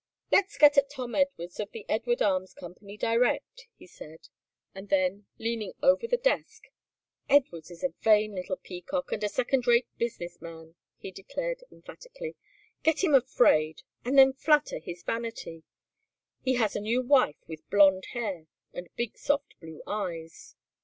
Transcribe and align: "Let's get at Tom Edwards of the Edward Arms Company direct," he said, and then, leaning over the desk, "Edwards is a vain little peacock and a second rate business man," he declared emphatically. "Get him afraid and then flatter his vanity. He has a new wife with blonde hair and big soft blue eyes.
"Let's 0.31 0.57
get 0.57 0.79
at 0.79 0.89
Tom 0.89 1.13
Edwards 1.13 1.59
of 1.59 1.69
the 1.69 1.85
Edward 1.87 2.23
Arms 2.23 2.55
Company 2.55 2.97
direct," 2.97 3.67
he 3.77 3.85
said, 3.85 4.29
and 4.73 4.89
then, 4.89 5.27
leaning 5.37 5.73
over 5.83 6.07
the 6.07 6.17
desk, 6.17 6.63
"Edwards 7.29 7.69
is 7.69 7.83
a 7.83 7.93
vain 8.01 8.33
little 8.33 8.55
peacock 8.57 9.11
and 9.11 9.23
a 9.23 9.29
second 9.29 9.67
rate 9.67 9.85
business 9.99 10.41
man," 10.41 10.73
he 10.97 11.11
declared 11.11 11.63
emphatically. 11.71 12.35
"Get 12.81 13.03
him 13.03 13.13
afraid 13.13 13.83
and 14.03 14.17
then 14.17 14.33
flatter 14.33 14.79
his 14.79 15.03
vanity. 15.03 15.61
He 16.41 16.55
has 16.55 16.75
a 16.75 16.79
new 16.81 17.03
wife 17.03 17.37
with 17.45 17.69
blonde 17.69 18.05
hair 18.13 18.47
and 18.73 18.89
big 18.95 19.19
soft 19.19 19.53
blue 19.59 19.83
eyes. 19.85 20.55